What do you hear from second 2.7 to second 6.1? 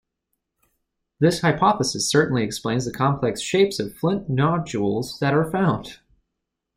the complex shapes of flint nodules that are found.